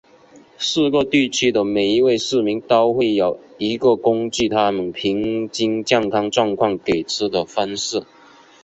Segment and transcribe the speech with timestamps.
[0.57, 8.03] 四个地区的每一位市民都会有一个根据他们平均健康状况给出的分数。